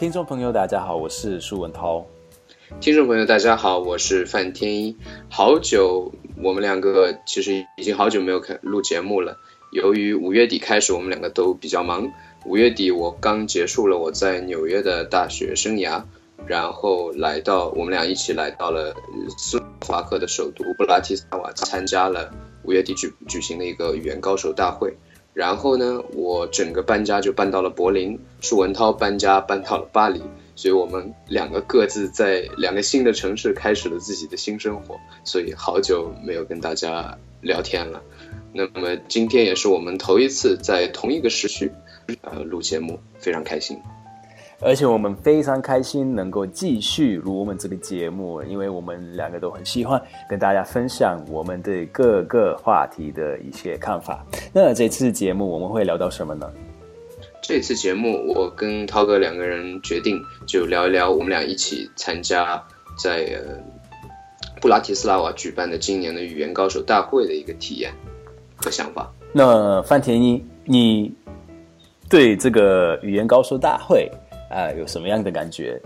[0.00, 2.06] 听众朋友，大家好，我是舒文涛。
[2.80, 4.96] 听众朋友，大家好，我是范天一。
[5.28, 6.10] 好久，
[6.42, 9.36] 我们两个其实已经好久没有开录节目了。
[9.72, 12.10] 由于五月底开始，我们两个都比较忙。
[12.46, 16.02] 五月底，我刚结束了我在纽约的大学生涯，
[16.46, 18.94] 然后来到我们俩一起来到了
[19.36, 22.30] 斯洛伐克的首都布拉提斯拉瓦，参加了
[22.64, 24.96] 五月底举举行的一个语言高手大会。
[25.32, 30.22] 然后呢，我整个搬家就搬到了柏林，舒文涛搬家搬到了巴黎，
[30.56, 38.02] 所以我们两个各自在两个新的城市开始了自己的新生活，所以好久没有跟大家聊天了。
[38.52, 41.70] 那么今天也是我们头一次在同一个时区，
[42.22, 43.78] 呃，录节目，非常开心。
[44.62, 54.22] 而且我们非常开心能够继续录我们这个节目，因为我们两个都很喜欢跟大家分享我们对各个话题的一些看法。
[54.52, 56.46] 那这次节目我们会聊到什么呢？
[57.40, 62.62] 这次节目我跟涛哥两个人决定就聊一聊我们俩一起参加
[63.02, 63.56] 在呃
[64.60, 67.90] 布拉提斯拉瓦举办的今年的语言高手大会的一个体验
[68.56, 69.10] 和想法。
[69.32, 71.14] 那范田一，你
[72.10, 74.10] 对这个语言高手大会？
[74.50, 75.80] 啊，有什么样的感觉？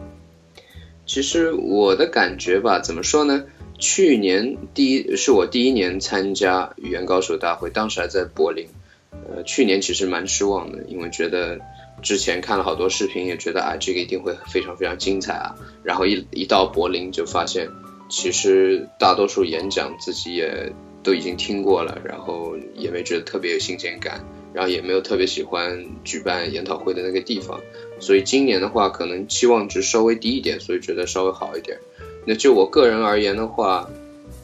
[1.04, 3.44] 其实我的感觉吧，怎么说呢？
[3.78, 8.66] 去年第一是我第一年参加语言高手大会，当时还在柏林。
[9.12, 11.60] 呃，去年其实蛮失望的，因为觉得
[12.00, 15.54] 之前看了好多视频，也觉得啊，这个一定会非常非常精彩啊。
[15.82, 17.68] 然后一一到柏林，就发现
[18.08, 24.24] 其实大多数演讲自己也都已经听过了，然后也没觉得特别有新鲜感。
[24.54, 27.60] 然后也没有特别喜欢举办研讨会的那个地方，
[28.00, 31.78] 所以今年的话可能期望值稍微低一点，所以觉得稍微好一点。
[32.26, 33.88] 那就我个人而言的话，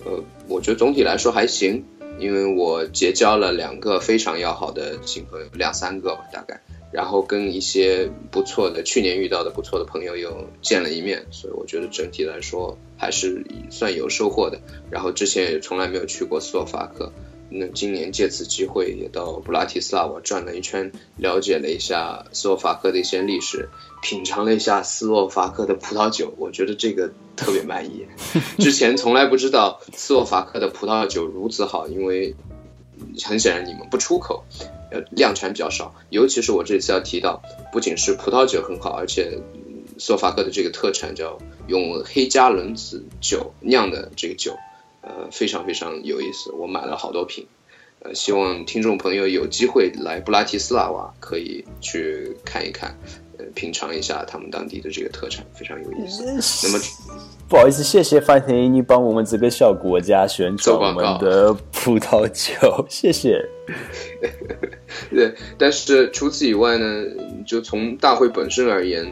[0.04, 1.84] 呃，我觉得总体来说还行，
[2.18, 6.60] 因为我结交了两个非常要好的新朋友，两三个吧大概，
[6.92, 14.60] 然后跟一些不错的去年遇到的不错的朋友又见了一面，所以我觉得整体来说还是算有收获的。
[14.90, 17.12] 然后之前也从来没有去过斯洛伐克。
[17.52, 23.68] 那今年借此机会也到布拉提斯拉瓦转了一圈，了解了一下斯洛伐克的一些历史，
[24.02, 28.06] 品尝了一下斯洛伐克的葡萄酒，我觉得这个特别满意。
[28.58, 32.34] 之前从来不知道斯洛伐克的葡萄酒如此好，因为
[33.24, 34.44] 很显然你们不出口，
[34.92, 35.92] 呃，量产比较少。
[36.10, 39.38] 尤其是我这次要提到，不仅是葡萄酒很好，而且
[39.98, 41.36] 斯洛伐克的这个特产叫
[41.66, 44.54] 用黑加仑子酒酿的这个酒。
[45.02, 47.46] 呃，非常非常有意思，我买了好多瓶，
[48.00, 52.94] 呃，希望听众朋友有机会来布拉提斯拉瓦可以去看一看，
[53.38, 56.22] 呃，品尝一下他们当地的这个特产，非常有意思。
[56.66, 56.84] 那么，
[57.48, 63.42] 不好意思，谢谢范田，你帮我们这个小国家宣传我们的葡萄酒，谢谢。
[65.10, 67.04] 对，但是除此以外呢，
[67.46, 69.10] 就从大会本身而言。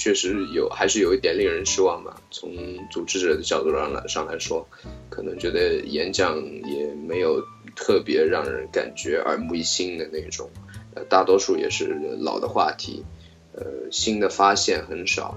[0.00, 2.16] 确实有，还是有一点令人失望吧。
[2.30, 2.50] 从
[2.90, 4.66] 组织者的角度上来上来说，
[5.10, 7.44] 可能觉得演讲也没有
[7.76, 10.48] 特别让人感觉耳目一新的那种，
[10.94, 13.04] 呃，大多数也是老的话题，
[13.52, 15.36] 呃，新的发现很少。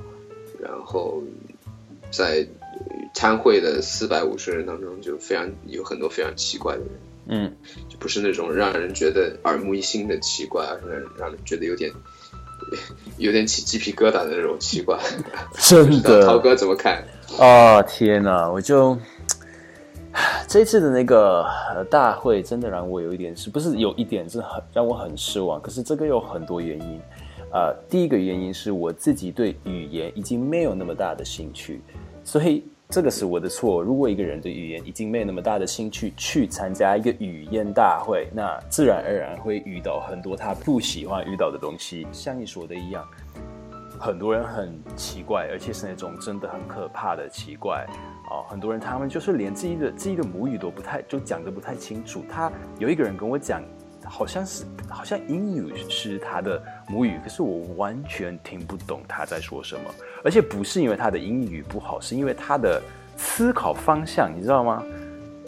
[0.62, 1.22] 然后
[2.10, 2.48] 在
[3.14, 6.90] 参会的四百五十人当中，就非常有很多非常奇怪的人，
[7.28, 7.58] 嗯，
[7.90, 11.92] 就不是那种让人觉得耳目一新的奇怪，而是让人觉得有点。
[13.18, 15.00] 有点起鸡皮疙瘩的那种奇怪，
[15.58, 16.26] 真的。
[16.28, 17.04] 涛哥怎么看？
[17.40, 18.50] 啊天哪！
[18.50, 18.98] 我就
[20.48, 21.46] 这次的那个
[21.90, 25.62] 大会，真的让我有一点是不是有一点是很让我很失望。
[25.62, 27.00] 可是这个有很多原因。
[27.52, 31.82] 呃，第一个原因是我自己对语言已经没有那么大的兴趣，
[32.24, 32.64] 所以。
[32.94, 33.82] 这个是我的错。
[33.82, 42.06] 如果一个人对语言已经没有那么大的兴趣，去参加一个语言大会，那自然而然会遇到很多他不喜欢遇到的东西。
[42.12, 43.04] 像你说的一样，
[44.00, 47.84] 很多人很奇怪，而且是那种真的很可怕的奇怪
[48.30, 48.46] 哦。
[48.48, 52.24] 很多人他们就是连自己的自己的母语都不太就讲的不太清楚。
[52.30, 53.64] 他有一个人跟我讲。
[54.06, 59.82] 好像是，好像英语是他的母语，可是我完全听不懂他在说什么，
[60.24, 62.82] 而且不是因为他的英语不好，是因为他的
[63.18, 64.84] 思考方向，你知道吗？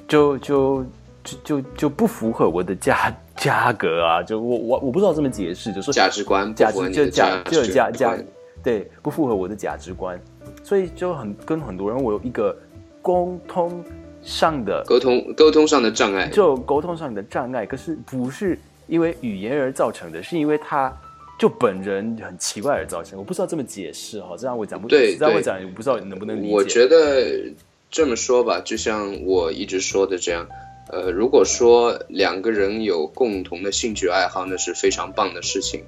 [0.08, 0.86] 就就
[1.24, 4.24] 就就就不符合我的价 价格啊！
[4.24, 8.18] 就我我我不知道怎么解释，就说价值观，价值就价就价价，
[8.64, 10.20] 对，不符合我的价值观，
[10.64, 12.56] 所以就很跟很多人我有一个
[13.02, 13.84] 沟通。
[14.26, 20.92] 上的沟通沟通上的障碍，就沟通上的障碍，可是不是因为语言而造成的，是因为他
[21.40, 23.20] 就本人很奇怪而造成。
[23.20, 26.54] 我不知道这么解释哈，这样我讲不对，这样我讲，我不知道能不能理解。
[26.54, 27.54] 我觉得
[27.92, 30.48] 这么说吧，就像我一直说的这样，
[30.90, 35.84] 呃，如果说两个人有共同的兴趣爱好，那是非常棒的事情。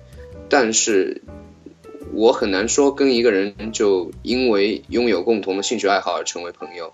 [0.48, 1.24] 但是
[2.14, 6.94] 我很难说跟一个人就因为拥有共同的兴趣爱好而成为朋友。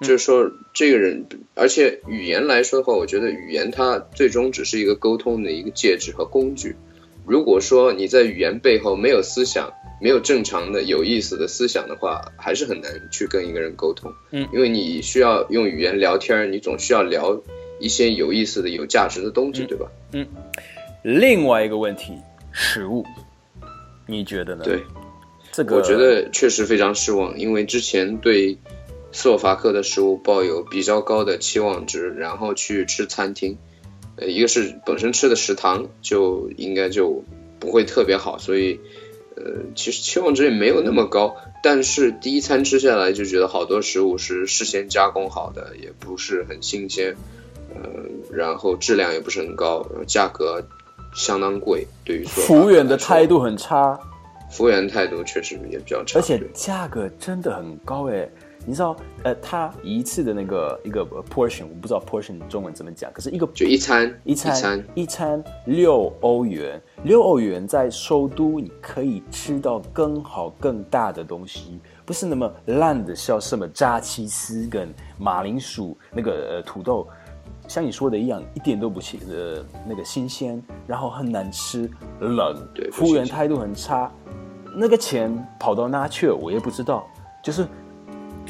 [0.00, 1.24] 就是说，这个人，
[1.54, 6.74] 而且语言来说的话，我觉得语言它最终只是一个沟通的一个介质和工具。
[7.24, 14.12] 如果说你在语言背后没有思想，没有正常的有意思的思想的话，还是很难去跟一个人沟通。
[14.32, 17.40] 嗯，因为你需要用语言聊天，你总需要聊
[17.78, 19.86] 一些有意思的、有价值的东西，对吧？
[20.12, 20.26] 嗯。
[21.02, 22.12] 另外一个问题，
[22.52, 23.04] 食物，
[24.06, 24.64] 你觉得呢？
[24.64, 24.82] 对，
[25.52, 28.58] 这个我觉得确实非常失望，因为之前对。
[29.14, 33.56] 斯洛伐克的食物抱有比较高的期望值，然后去吃餐厅，
[34.16, 37.22] 呃，一个是本身吃的食堂就应该就
[37.60, 38.80] 不会特别好，所以，
[39.36, 39.44] 呃，
[39.76, 41.36] 其实期望值也没有那么高。
[41.62, 47.14] 但是第一餐吃下来就觉得好多食物是事先加工好的，也不是很新鲜，
[47.72, 47.88] 呃，
[48.32, 50.60] 然后质量也不是很高，价格
[51.14, 51.86] 相当贵。
[52.04, 53.96] 对于服务员的态度很差，
[54.50, 58.28] 服务员态度确实也比较差，而且价格真的很高哎。
[58.66, 74.88] 你知道，呃，他一次的那个一个 portion，我不知道 portion 中文怎么讲，可是一个就一餐一餐一餐六欧元，六欧元在首都你可以吃到更好更大的东西，不是那么烂的，像什么炸鸡丝跟
[75.18, 77.06] 马铃薯那个呃土豆，
[77.68, 84.10] 像你说的一样，一点都不新呃那个新鲜，然后很难吃，冷，对服务员态度很差，
[84.74, 87.06] 那个钱跑到哪去了，我也不知道，
[87.42, 87.66] 就是。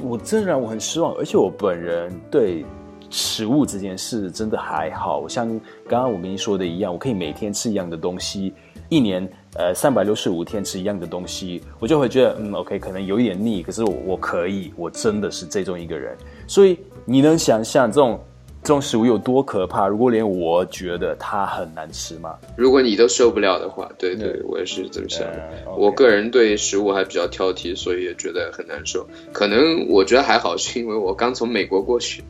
[0.02, 2.64] 我真让我很失望，而且我本人对
[3.10, 5.28] 食物这件事真的还好。
[5.28, 5.48] 像
[5.88, 8.52] 刚刚我跟你说的一样，我可以每天吃一样的东西，
[8.88, 9.26] 一年
[9.56, 16.16] 呃三百六十五天吃一样的东西，我就会觉得嗯 OK，可能有一点腻，可是我我可以，我真的是这种一个人。
[16.46, 18.18] 所以你能想象这种？
[18.64, 19.86] 这种食物有多可怕？
[19.86, 22.38] 如果连我觉得它很难吃吗？
[22.56, 25.28] 如果你都受不了的话，对对，我也是这么想。
[25.76, 29.06] 我个人对食物还比较挑剔，所以也觉得很难受。
[29.34, 32.24] 可能我觉得还好，是因为我刚从美国过去。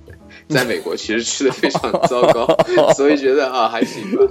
[0.49, 2.47] 在美国其实吃的非常糟糕，
[2.95, 4.23] 所以觉得啊还行吧。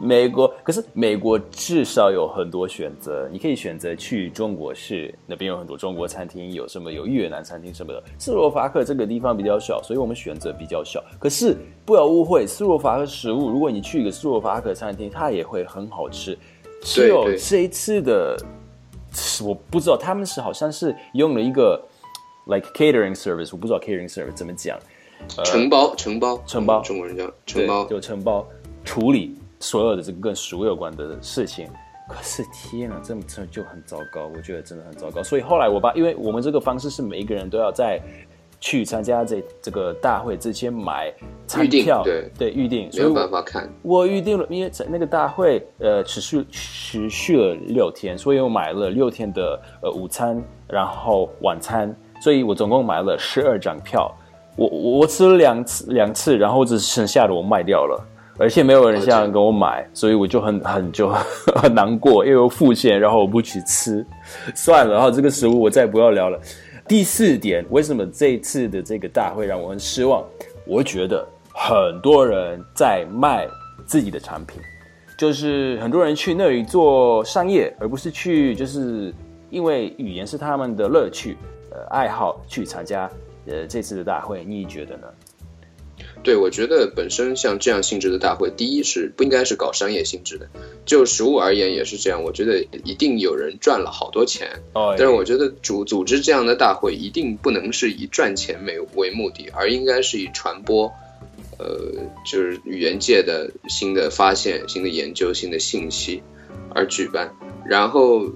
[0.00, 8.02] 美国可是美国至少有很多选择，你可以选择去中国市那边有很多中国餐厅，有什么有越南餐厅什么的。
[8.18, 11.04] 斯洛伐克这个地方比较小，所以我们选择比较小。
[11.20, 11.41] 可是
[11.84, 16.38] 不要误会，斯洛伐克食物，如果你去一个斯洛伐克餐厅，它也会很好吃。
[16.82, 18.36] 只有这一次的，
[19.44, 21.80] 我不知道他们是好像是用了一个
[22.46, 24.78] like catering service，我不知道 catering service 怎么讲。
[25.44, 28.44] 承包，承包，承包，中国人叫承包，就承包
[28.84, 31.68] 处理所有的这个跟食物有关的事情。
[32.08, 35.22] 可是天啊，这么这就很糟糕，我觉得真的很糟糕。
[35.22, 38.00] 所以后来我把，因为我们这个方式是每一个人都要在
[38.62, 41.12] 去参加这这个大会之前买
[41.48, 43.68] 餐票，对对，预定，没有办法看。
[43.82, 51.92] 我预定了，因为在那个大会呃持续持续了六天，所以我买了六天的呃午餐，然后晚餐，
[52.22, 54.08] 所以我总共买了十二张票。
[54.54, 58.00] 我我吃了两次两次，然后只剩下的我卖掉了，
[58.38, 61.08] 而且没有人想跟我买，所以我就很很就
[61.60, 64.06] 很难过，因为我付钱，然后我不去吃，
[64.54, 66.38] 算了，然后这个食物我再不要聊了。
[66.88, 70.24] 第四点，为什么这次的这个大会让我很失望？
[70.66, 73.46] 我觉得很多人在卖
[73.86, 74.60] 自己的产品，
[75.16, 79.14] 就是很多人去那里做商业，而不是去就是
[79.48, 81.36] 因为语言是他们的乐趣
[81.70, 83.10] 呃爱好去参加。
[83.46, 85.06] 呃，这次的大会你觉得呢？
[86.22, 90.48] 对，我觉得本身像这样性质的大会，第一是不应该是搞商业性质的。
[90.84, 94.62] 就实物而言也是这样，我觉得一定有人赚了好多钱。
[94.72, 94.94] 哦。
[94.96, 100.92] 但是我觉得组组织这样的大会，一定不能是以赚钱为为目的，而应该是以传播，
[101.58, 101.92] 呃，
[102.24, 106.22] 就是语言界的新的发现、新的研究、新的信息
[106.74, 107.34] 而举办。
[107.66, 108.30] 然后。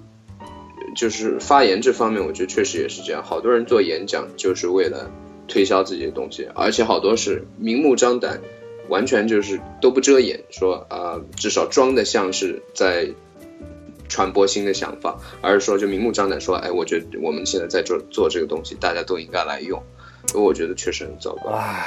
[0.95, 3.23] 就是发言这方面，我觉得确实也是这样。
[3.23, 5.11] 好多人做演讲就是为了
[5.49, 8.41] 推销自己的东西，而且好多是明目张胆，
[8.88, 13.09] 完全就是都不遮掩，说啊，至少装的像是在
[14.09, 19.83] 传播新的想法，而是说就明目张胆说，哎，我觉得我们现在在做做这个东西，大家都应该来用。
[20.35, 21.87] 我觉得确实很糟糕啊。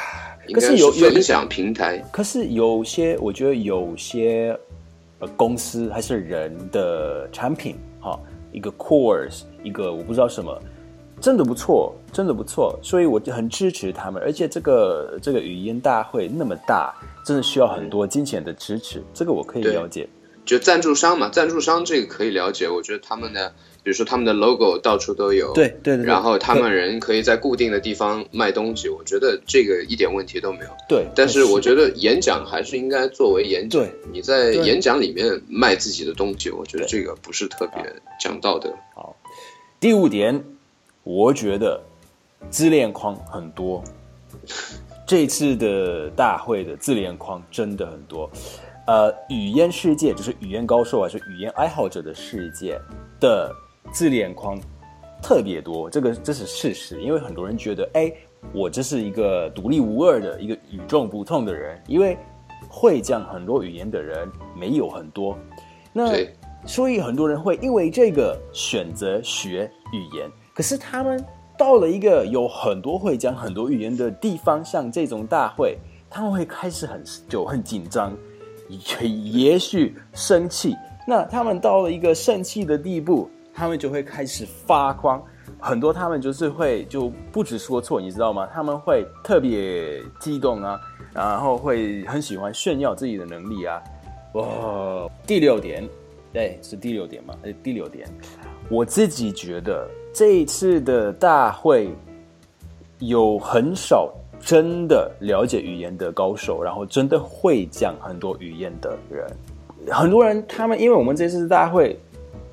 [0.53, 4.57] 可是有分享平台，可是有些我觉得有些
[5.19, 8.19] 呃公司还是人的产品哈。
[8.51, 10.59] 一个 course，一个我不知道什么，
[11.21, 14.21] 真的不错，真的不错，所以我就很支持他们。
[14.23, 16.93] 而且这个这个语音大会那么大，
[17.25, 20.07] 真的需要很多金钱的支持，这个我可以了解。
[20.45, 22.67] 就赞助商嘛，赞助商这个可以了解。
[22.67, 30.71] 我觉得他们的比如说他们的 logo 到处都有，对对对，然后他们人可以在固定的地方卖东西，我觉得这个一点问题都没有。
[30.87, 37.83] 对，但是我觉得演讲还是应该作为演讲，你在演讲里面卖自己的东西，我觉得这个不是特别
[38.19, 38.73] 讲道德。
[38.95, 39.15] 好，
[39.79, 40.43] 第五点，
[41.09, 41.81] 我觉得
[42.51, 43.83] 自恋框很多。
[45.07, 48.29] 这次的大会的自恋框真的很多。
[48.85, 52.79] 呃，语言世界就是语言高手还是语言爱好者的世界
[53.19, 53.51] 的
[53.91, 54.59] 自恋框
[55.19, 57.01] 特别多，这个这是事实。
[57.01, 58.13] 因为很多人觉得，哎，
[58.53, 62.15] 我这是一个独立无二的一个与众不同的人，因为
[62.69, 65.35] 会讲很多语言的人没有很多。
[65.91, 66.11] 那
[66.67, 71.23] 所以很多人会因为这个选择学语言，可是他们
[71.57, 75.77] 到了一个有很多会讲很多语言的地方，像这种大会，
[76.09, 78.13] 他们会开始很就很紧张。
[78.67, 80.75] 也也许生气，
[81.07, 85.23] 那他们到了一个生气的地步，他们就会开始发光。
[85.61, 88.45] 很多他们就是会就不止说错，你知道吗？
[88.53, 90.77] 他们会特别激动啊，
[91.13, 93.81] 然后会很喜欢炫耀自己的能力啊。
[94.33, 95.87] 哇，第六点，
[96.31, 97.35] 对，是第六点嘛？
[97.43, 98.07] 哎，第六点，
[98.69, 101.89] 我自己觉得这一次的大会
[102.99, 104.13] 有很少。
[104.41, 109.27] 真的了解语言的高手，然后真的会讲很多语言的人，
[109.93, 111.99] 很多人他们因为我们这次大会，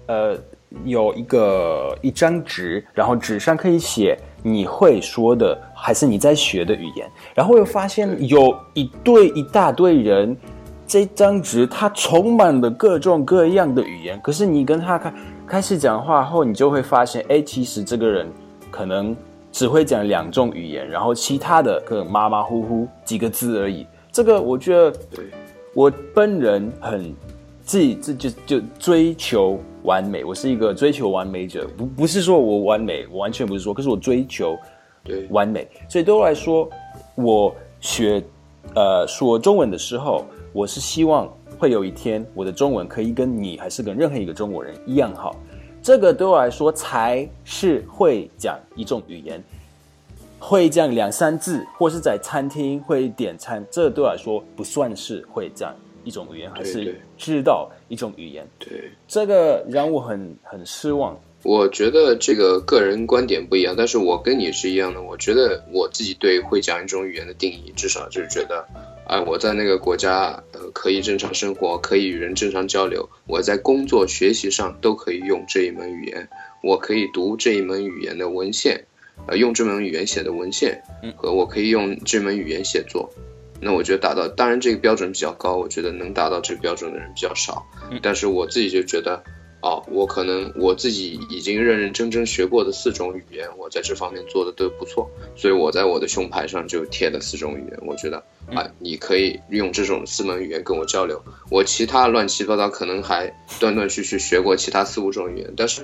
[0.06, 0.36] 呃，
[0.84, 10.36] 有一个一张纸，然后纸上可以写你会说的还是你在学的语言，然后又发现有一对一大堆人，
[10.86, 15.14] 这张纸它充满了各种各样的语言，可是你跟他开
[15.46, 18.26] 开始讲话后，你就会发现，哎，其实这个人
[18.70, 19.16] 可能。
[19.52, 23.86] 只会讲两种语言，然后其他的可能马马虎虎几个字而已。
[24.12, 24.92] 这个我觉得，
[25.72, 27.14] 我本人很
[27.62, 34.58] 自己这就就追求完美，我是一个追求完美者，不不是说我完美，我完全不是说，可是我追求
[35.30, 35.66] 完美。
[35.88, 36.68] 所以对我来说，
[37.14, 38.22] 我学
[38.74, 40.26] 呃说中文的时候，
[40.56, 45.36] 我是希望会有一天我的中文可以跟你还是跟任何一个中国人一样好。
[45.82, 49.38] 这个对我来说才是会讲一种语言，
[50.38, 58.48] 会讲两三字，或是在餐厅会点餐，这对我来说不算是会讲一种语言，还是知道一种语言。
[58.58, 61.14] 对，这个让我很很失望。
[61.42, 65.02] 我觉得这个个人观点不一样，但是我跟你是一样的。
[65.02, 68.66] 我觉得我自己对会讲一种语言的定义，至少就是觉得。
[69.06, 73.08] 啊，我在那个国家，呃，可以正常生活，可以与人正常交流。
[73.26, 76.28] 我在工作、学习上都可以用这一门语言。
[76.62, 78.84] 我可以读这一门语言的文献，
[79.28, 80.82] 呃，用这门语言写的文献，
[81.16, 83.08] 和我可以用这门语言写作。
[83.60, 87.64] 那我觉得达到，当然这个标准比较高，我觉得能达到这个标准的人比较少。
[88.02, 89.22] 但是我自己就觉得。
[89.62, 97.78] 哦，我可能我自己已经认认真真学过的四种语言，我在这方面做的都不错，所以我在我的胸牌上就贴了四种语言。
[97.84, 98.22] 我觉得
[98.54, 101.20] 啊，你可以用这种四门语言跟我交流。
[101.50, 105.82] 我其他乱七八糟可能还断断续续学过其他四五种语言，但是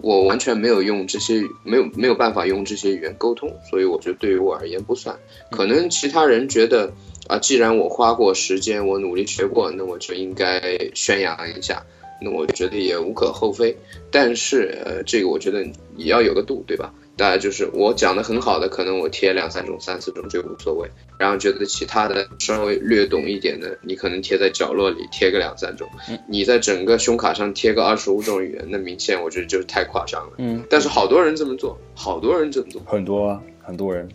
[0.00, 5.18] 我完全没有用这些，没有没有办法用这些语言沟通，所以我觉得对于我而言不算。
[5.50, 6.92] 可能其他人觉得
[7.26, 11.84] 啊，既然我花过时间，我努力学过，那我就应该宣扬一下。
[12.20, 13.76] 那我觉得也无可厚非，
[14.10, 15.64] 但是呃，这个我觉得
[15.96, 16.92] 也要有个度，对吧？
[17.16, 20.88] 大家就是我讲的很好的，可能我贴两三种、三四种就无所谓。
[21.18, 25.88] 然后觉得其他的稍微略懂一点的，你可能贴在角落里贴个两三种。
[26.28, 30.34] 你在整个胸卡上贴个二十五种语言，那明显我觉得就是太夸张了。
[30.38, 30.62] 嗯。
[30.70, 34.08] 但是好多人这么做，好多人这么做，很多啊，很多人。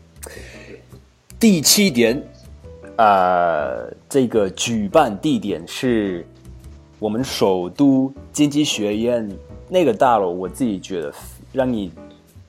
[1.39, 2.25] 第七点，
[2.95, 6.25] 呃，这个举办地点是。
[7.03, 9.29] 我们首都经济学院
[9.67, 11.13] 那个大楼，我自己觉得
[11.51, 11.91] 让你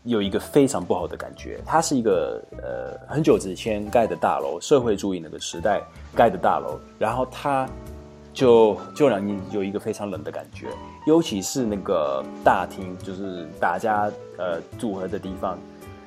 [0.05, 1.59] 有一个非常不好的感觉。
[1.67, 5.83] 它是一个呃很久之前盖的大楼，社会主义那个时代
[6.15, 7.69] 盖的大楼，然后它
[8.33, 10.69] 就就让你有一个非常冷的感觉。
[11.05, 14.09] 尤其是那个大厅，就是大家
[14.39, 15.59] 呃组合的地方，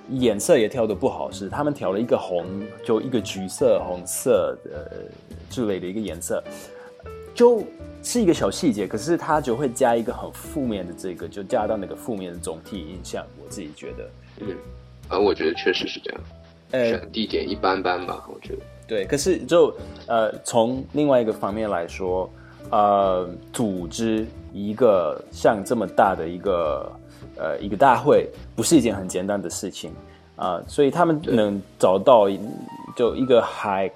[0.07, 2.45] 颜色也调的不好，是他们调了一个红，
[2.85, 5.05] 就一个橘色、红色的
[5.49, 6.41] 之类的一个颜色，
[7.37, 7.63] 就。
[8.03, 13.25] 是一个小细节，可是它就会加一个很负面的这个，就加到那个负面的总体印象。
[13.43, 14.55] 我自己觉得，嗯，
[15.09, 16.21] 啊，我觉得确实是这样。
[16.71, 18.61] 呃，地点一般般吧，我觉得。
[18.87, 19.75] 对，可是就
[20.05, 22.29] 呃，从另外一个方面来说，
[22.69, 26.89] 呃，组织一个像这么大的一个
[27.35, 29.91] 呃一个大会，不是一件很简单的事情
[30.37, 30.61] 啊。
[30.65, 32.29] 所以他们能找到
[32.95, 33.91] 就一个还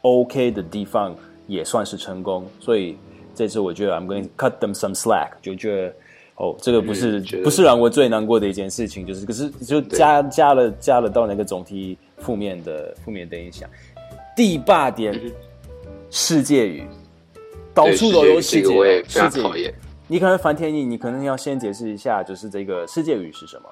[0.00, 1.14] OK 的地方，
[1.46, 2.46] 也算是成功。
[2.60, 2.96] 所以。
[3.34, 5.94] 这次我觉得 I'm going to cut them some slack，就觉得
[6.36, 13.66] 哦，这个不是、不是让我最难过的一件事情，就是可是就加加了加了到那个总体负面的负面的影响。
[14.36, 15.32] 第八点，嗯
[16.10, 16.86] 世界语，
[17.72, 19.74] 到处都有世界语。
[20.06, 23.64] 你可能樊天意，你可能要先解释一下，就是这个世界语是什么？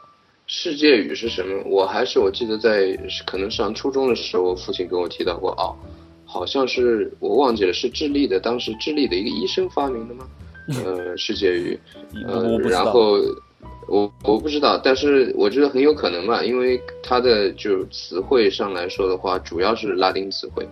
[0.46, 1.62] 世界语是什么？
[1.66, 5.76] 我还是我记得在可能上初中的时候，我父亲跟我提到过，哦，
[6.32, 10.24] 好像是我忘记了，是智利的，当时智利的一个医生发明的吗？
[10.84, 11.76] 呃，世界语，
[12.28, 12.56] 呃。
[12.60, 13.18] 然后
[13.88, 20.64] 我我不知道，但是我觉得很有可能吧，因为它的就词汇上来说的话，主要是拉丁词汇，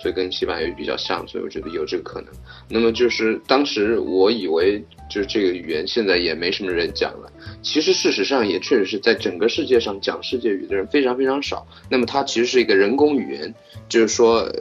[0.00, 2.30] 所以跟西班牙语比较像，所以我觉得有这个可能。
[2.68, 7.30] 那么就是当时我以为就是这个语言现在也没什么人讲了，
[7.62, 11.66] 其实事实上也确实是在整个世界上讲世界语的人非常非常少。
[11.90, 13.54] 那么它其实是一个人工语言，
[13.88, 14.52] 就是说，呃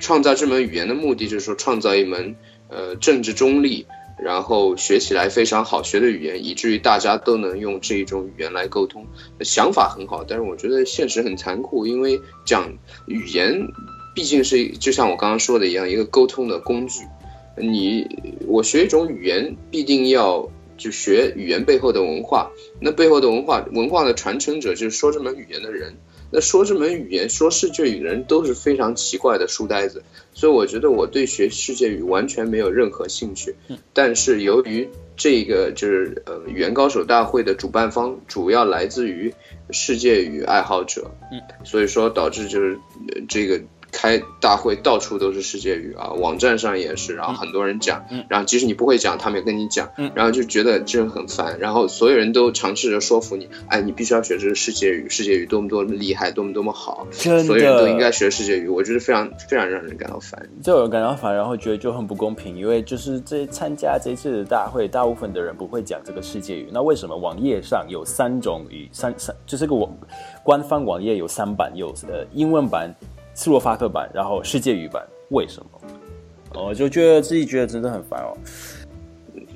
[0.00, 2.34] 创造这门语言的目的就是说创造一门
[2.68, 3.86] 呃政治中立。
[4.22, 9.02] 然后学起来非常好学的语言，以至于大家都能用这一种语言来沟通，
[9.40, 10.22] 想法很好。
[10.22, 12.70] 但是我觉得现实很残酷，因为讲
[13.06, 13.66] 语言
[14.14, 17.00] 毕竟是就像我刚刚说的一样，一个沟通的工具。
[17.56, 18.06] 你
[18.46, 22.50] 我学一种语言，必定要就学语言背后的文化。
[22.80, 25.94] 那背后的文化，文化的传承者就是说这门语言的人。
[26.32, 33.52] 那说这门语言、说世界语的人都是非常奇怪的书呆子，所以我觉得我对学世界语完全没有任何兴趣。
[33.92, 39.34] 但是由于这个就是呃语言高手大会的主办方主要来自于
[39.72, 43.60] 世界语爱好者，嗯，所以说导致就是、呃这个
[43.92, 48.24] 开大会到处都是世界语啊，网站上也是，然后很多人讲，嗯。
[48.28, 50.10] 然后即使你不会讲，他们也跟你讲，嗯。
[50.14, 60.48] 然后就觉得真的很烦，然后所有人都尝试着说服你，哎，你必须要学这个世界语，世界语多么多么厉害，多么多么好，所有人都应，该学世界语，我觉得非常非常让人感到烦。
[60.62, 66.68] 就有感到烦，然后觉得就很不公平，因为就是这参加这次的大会，大部分的人不会讲这个世界语。
[66.72, 69.90] 那为什么网页上有三种语三三，就是个网
[70.42, 72.90] 官方网页有三版，有呃英文版、
[73.40, 76.60] 斯洛伐克版，然后世界语版，为什么？
[76.62, 78.36] 我就觉得自己觉得真的很烦哦。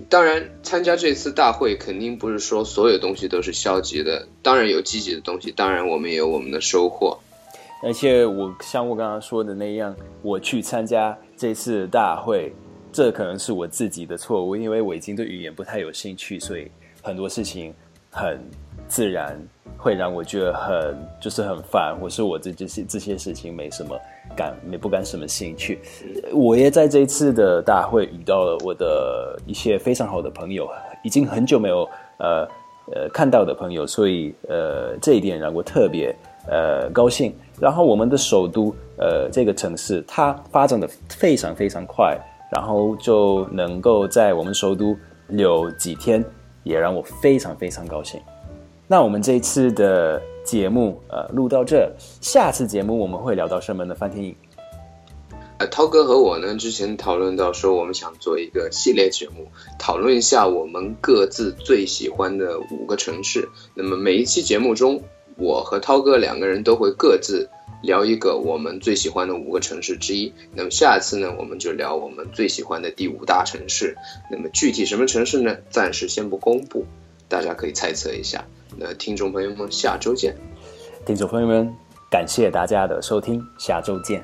[0.08, 7.18] 当然，参加这次大会肯定不是说所有东西都是消极的，当然有积极的东西，当然我们也有我们的收获。
[7.82, 12.50] 而且我像我刚刚说的那样，我去参加这次大会，
[12.90, 16.70] 这可能是我自己的错误，因为我已经对语言不太有兴趣，所以
[17.02, 17.74] 很多事情
[18.08, 18.40] 很
[18.94, 19.36] 自然
[19.76, 23.98] 会让我觉得很就是很烦，或是我这这些这些事情没什么
[24.36, 25.80] 感没不感什么兴趣。
[26.32, 30.70] 我也在这一次的大会遇到了我的一些非常好的朋友，
[31.02, 32.48] 已经很久没有呃
[32.94, 36.14] 呃看到的朋友，所以呃这一点让我特别
[36.46, 37.34] 呃高兴。
[37.60, 42.16] 然后我们的首都呃这个城市，它发展的非常非常快，
[42.52, 46.24] 然后就能够在我们首都留几天，
[46.62, 48.20] 也让我非常非常高兴。
[48.86, 53.94] 那我们这一次的节目呃录到这，下次节目我们会聊到什么呢？
[53.94, 54.34] 范天颖。
[55.56, 59.46] 呃，涛哥和我呢之前讨论到说，我们想做一个系列节目，
[59.78, 63.48] 讨论一下我们各自最喜欢的五个城市。
[63.72, 65.02] 那么每一期节目中，
[65.36, 67.48] 我和涛哥两个人都会各自
[67.82, 70.30] 聊一个我们最喜欢的五个城市之一。
[70.52, 73.96] 那么下次呢，我们就聊我们最喜欢的第五大城市。
[74.30, 75.56] 那么具体什么城市呢？
[75.70, 76.84] 暂时先不公布，
[77.28, 78.44] 大家可以猜测一下。
[78.76, 80.36] 那听众朋友们，下周见。
[81.06, 81.72] 听众朋友们，
[82.10, 84.22] 感谢大家的收听，下周见。